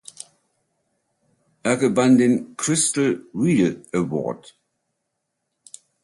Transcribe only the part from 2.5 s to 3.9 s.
"Crystal Reel